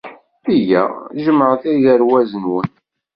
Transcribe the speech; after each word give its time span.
Yya, 0.61 0.83
jemɛet 1.23 1.63
igerwaz-nwen. 1.73 2.69